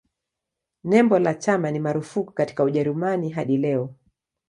[0.83, 3.95] Nembo la chama ni marufuku katika Ujerumani hadi leo.